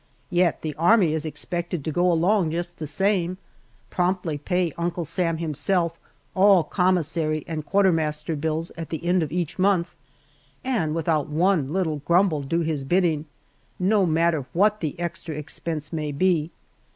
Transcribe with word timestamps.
Yet 0.31 0.63
the 0.63 0.73
Army 0.79 1.13
is 1.13 1.27
expected 1.27 1.85
to 1.85 1.91
go 1.91 2.11
along 2.11 2.49
just 2.49 2.79
the 2.79 2.87
same, 2.87 3.37
promptly 3.91 4.35
pay 4.35 4.73
Uncle 4.75 5.05
Sam 5.05 5.37
himself 5.37 5.95
all 6.33 6.63
commissary 6.63 7.43
and 7.45 7.63
quartermaster 7.63 8.35
bills 8.35 8.71
at 8.75 8.89
the 8.89 9.05
end 9.05 9.21
of 9.21 9.31
each 9.31 9.59
month, 9.59 9.95
and 10.63 10.95
without 10.95 11.27
one 11.29 11.71
little 11.71 11.97
grumble 11.97 12.41
do 12.41 12.61
his 12.61 12.83
bidding, 12.83 13.25
no 13.77 14.07
matter 14.07 14.47
what 14.53 14.79
the 14.79 14.99
extra 14.99 15.35
expense 15.35 15.93
may 15.93 16.11
be. 16.11 16.49